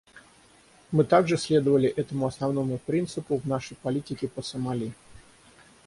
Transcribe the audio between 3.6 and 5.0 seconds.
политике по Сомали.